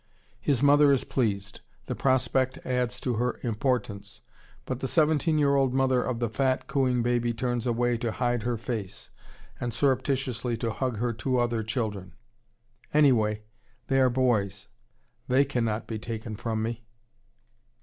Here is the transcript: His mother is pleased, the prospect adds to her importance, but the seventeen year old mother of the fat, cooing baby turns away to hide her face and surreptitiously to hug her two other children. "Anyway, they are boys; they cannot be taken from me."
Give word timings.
His 0.39 0.63
mother 0.63 0.91
is 0.91 1.03
pleased, 1.03 1.59
the 1.85 1.93
prospect 1.93 2.57
adds 2.65 2.99
to 3.01 3.17
her 3.17 3.39
importance, 3.43 4.21
but 4.65 4.79
the 4.79 4.87
seventeen 4.87 5.37
year 5.37 5.53
old 5.53 5.75
mother 5.75 6.01
of 6.01 6.17
the 6.17 6.27
fat, 6.27 6.65
cooing 6.65 7.03
baby 7.03 7.35
turns 7.35 7.67
away 7.67 7.97
to 7.99 8.11
hide 8.13 8.41
her 8.41 8.57
face 8.57 9.11
and 9.59 9.71
surreptitiously 9.71 10.57
to 10.57 10.71
hug 10.71 10.97
her 10.97 11.13
two 11.13 11.37
other 11.37 11.61
children. 11.61 12.13
"Anyway, 12.91 13.43
they 13.89 13.99
are 14.01 14.09
boys; 14.09 14.69
they 15.27 15.45
cannot 15.45 15.85
be 15.85 15.99
taken 15.99 16.35
from 16.35 16.63
me." 16.63 16.83